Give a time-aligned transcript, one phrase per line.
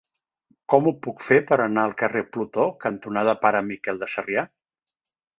[0.73, 4.47] Com ho puc fer per anar al carrer Plutó cantonada Pare Miquel de Sarrià?